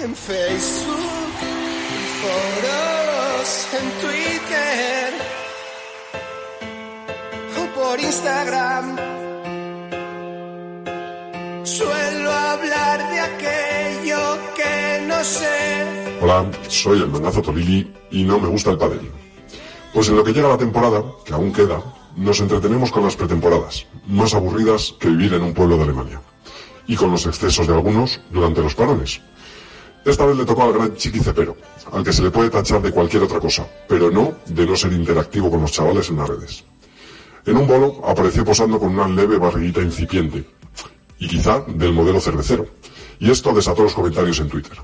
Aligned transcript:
en 0.00 0.14
Facebook, 0.14 1.34
en 1.90 2.04
foros, 2.22 3.68
en 3.72 3.86
Twitter 4.00 5.14
o 7.58 7.80
por 7.80 8.00
Instagram. 8.00 8.96
Suelo 11.64 12.32
hablar 12.32 13.10
de 13.10 13.20
aquello 13.20 14.38
que 14.54 15.06
no 15.06 15.24
sé. 15.24 16.18
Hola, 16.20 16.48
soy 16.68 16.98
el 16.98 17.08
mangazo 17.08 17.42
Tolili 17.42 17.92
y 18.12 18.22
no 18.22 18.38
me 18.38 18.48
gusta 18.48 18.70
el 18.70 18.78
pádel. 18.78 19.10
Pues 19.92 20.08
en 20.08 20.16
lo 20.16 20.22
que 20.22 20.32
llega 20.32 20.48
la 20.48 20.58
temporada, 20.58 21.02
que 21.24 21.34
aún 21.34 21.52
queda, 21.52 21.82
nos 22.14 22.38
entretenemos 22.38 22.92
con 22.92 23.02
las 23.02 23.16
pretemporadas, 23.16 23.86
más 24.06 24.32
aburridas 24.34 24.94
que 25.00 25.08
vivir 25.08 25.34
en 25.34 25.42
un 25.42 25.54
pueblo 25.54 25.76
de 25.76 25.84
Alemania. 25.84 26.20
Y 26.86 26.94
con 26.94 27.10
los 27.10 27.26
excesos 27.26 27.66
de 27.66 27.74
algunos 27.74 28.20
durante 28.30 28.62
los 28.62 28.74
parones. 28.74 29.20
Esta 30.04 30.24
vez 30.24 30.36
le 30.36 30.44
tocó 30.44 30.62
al 30.62 30.72
gran 30.72 30.94
Chiqui 30.94 31.20
Cepero, 31.20 31.56
al 31.92 32.04
que 32.04 32.12
se 32.12 32.22
le 32.22 32.30
puede 32.30 32.50
tachar 32.50 32.80
de 32.80 32.92
cualquier 32.92 33.22
otra 33.24 33.40
cosa, 33.40 33.66
pero 33.88 34.10
no 34.10 34.34
de 34.46 34.66
no 34.66 34.76
ser 34.76 34.92
interactivo 34.92 35.50
con 35.50 35.60
los 35.60 35.72
chavales 35.72 36.08
en 36.08 36.16
las 36.16 36.28
redes. 36.28 36.64
En 37.44 37.56
un 37.56 37.66
bolo 37.66 38.00
apareció 38.06 38.44
posando 38.44 38.78
con 38.78 38.90
una 38.90 39.08
leve 39.08 39.38
barriguita 39.38 39.80
incipiente, 39.80 40.44
y 41.18 41.28
quizá 41.28 41.60
del 41.66 41.92
modelo 41.92 42.20
cervecero, 42.20 42.66
y 43.18 43.30
esto 43.30 43.52
desató 43.52 43.82
los 43.82 43.94
comentarios 43.94 44.38
en 44.40 44.48
Twitter. 44.48 44.78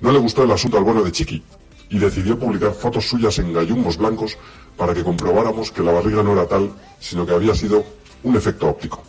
No 0.00 0.12
le 0.12 0.18
gustó 0.18 0.44
el 0.44 0.52
asunto 0.52 0.78
al 0.78 0.84
bueno 0.84 1.02
de 1.02 1.12
Chiqui, 1.12 1.42
y 1.88 1.98
decidió 1.98 2.38
publicar 2.38 2.72
fotos 2.72 3.08
suyas 3.08 3.38
en 3.38 3.52
gallumbos 3.52 3.96
blancos 3.96 4.36
para 4.76 4.94
que 4.94 5.04
comprobáramos 5.04 5.70
que 5.70 5.82
la 5.82 5.92
barriga 5.92 6.22
no 6.22 6.32
era 6.32 6.46
tal, 6.46 6.70
sino 6.98 7.26
que 7.26 7.34
había 7.34 7.54
sido 7.54 7.84
un 8.22 8.36
efecto 8.36 8.68
óptico. 8.68 9.02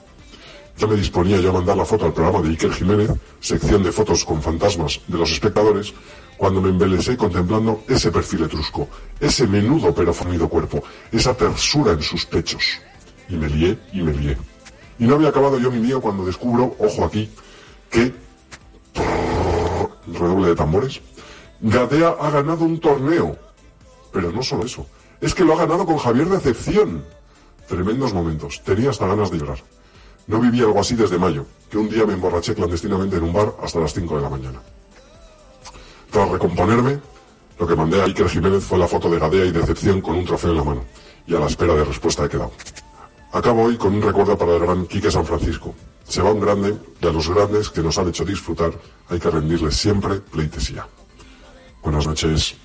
Ya 0.77 0.85
me 0.85 0.95
disponía 0.95 1.37
yo 1.37 1.49
a 1.49 1.53
mandar 1.53 1.75
la 1.75 1.85
foto 1.85 2.05
al 2.05 2.13
programa 2.13 2.41
de 2.41 2.49
Iker 2.49 2.71
Jiménez, 2.71 3.09
sección 3.39 3.81
de 3.81 3.91
fotos 3.91 4.23
con 4.23 4.41
fantasmas 4.43 5.01
de 5.07 5.17
los 5.17 5.31
espectadores, 5.31 5.91
cuando 6.37 6.61
me 6.61 6.69
embelecé 6.69 7.17
contemplando 7.17 7.83
ese 7.87 8.11
perfil 8.11 8.43
etrusco, 8.43 8.87
ese 9.19 9.47
menudo 9.47 9.93
pero 9.93 10.13
fornido 10.13 10.47
cuerpo, 10.47 10.83
esa 11.11 11.33
tersura 11.33 11.93
en 11.93 12.01
sus 12.03 12.27
pechos. 12.27 12.79
Y 13.27 13.35
me 13.35 13.49
lié 13.49 13.79
y 13.91 14.03
me 14.03 14.13
lié. 14.13 14.37
Y 14.99 15.07
no 15.07 15.15
había 15.15 15.29
acabado 15.29 15.57
yo 15.59 15.71
mi 15.71 15.79
lío 15.79 15.99
cuando 15.99 16.23
descubro, 16.23 16.75
ojo 16.77 17.05
aquí, 17.05 17.27
que... 17.89 18.13
redoble 20.07 20.49
de 20.49 20.55
tambores. 20.55 21.01
Gadea 21.59 22.15
ha 22.19 22.29
ganado 22.29 22.65
un 22.65 22.79
torneo. 22.79 23.35
Pero 24.13 24.31
no 24.31 24.43
solo 24.43 24.63
eso, 24.63 24.85
es 25.21 25.33
que 25.33 25.43
lo 25.43 25.53
ha 25.53 25.57
ganado 25.57 25.87
con 25.87 25.97
Javier 25.97 26.29
de 26.29 26.37
Acepción. 26.37 27.03
Tremendos 27.67 28.13
momentos, 28.13 28.61
tenía 28.63 28.91
hasta 28.91 29.07
ganas 29.07 29.31
de 29.31 29.39
llorar. 29.39 29.57
No 30.27 30.39
viví 30.41 30.59
algo 30.59 30.79
así 30.79 30.95
desde 30.95 31.17
mayo, 31.17 31.45
que 31.69 31.77
un 31.77 31.89
día 31.89 32.05
me 32.05 32.13
emborraché 32.13 32.53
clandestinamente 32.53 33.15
en 33.15 33.23
un 33.23 33.33
bar 33.33 33.55
hasta 33.63 33.79
las 33.79 33.93
5 33.93 34.17
de 34.17 34.21
la 34.21 34.29
mañana. 34.29 34.61
Tras 36.11 36.29
recomponerme, 36.29 36.99
lo 37.57 37.65
que 37.67 37.75
mandé 37.75 38.01
a 38.01 38.05
Iker 38.05 38.29
Jiménez 38.29 38.63
fue 38.63 38.77
la 38.77 38.87
foto 38.87 39.09
de 39.09 39.19
Gadea 39.19 39.45
y 39.45 39.51
Decepción 39.51 40.01
con 40.01 40.15
un 40.15 40.25
trofeo 40.25 40.51
en 40.51 40.57
la 40.57 40.63
mano, 40.63 40.85
y 41.25 41.33
a 41.33 41.39
la 41.39 41.47
espera 41.47 41.73
de 41.75 41.85
respuesta 41.85 42.25
he 42.25 42.29
quedado. 42.29 42.51
Acabo 43.31 43.63
hoy 43.63 43.77
con 43.77 43.95
un 43.95 44.01
recuerdo 44.01 44.37
para 44.37 44.55
el 44.55 44.59
gran 44.59 44.85
Quique 44.85 45.11
San 45.11 45.25
Francisco. 45.25 45.73
Se 46.07 46.21
va 46.21 46.31
un 46.31 46.39
grande, 46.39 46.77
y 47.01 47.07
a 47.07 47.11
los 47.11 47.29
grandes 47.29 47.69
que 47.69 47.81
nos 47.81 47.97
han 47.97 48.09
hecho 48.09 48.25
disfrutar 48.25 48.71
hay 49.09 49.19
que 49.19 49.29
rendirles 49.29 49.77
siempre 49.77 50.15
pleitesía. 50.19 50.87
Buenas 51.83 52.05
noches. 52.05 52.55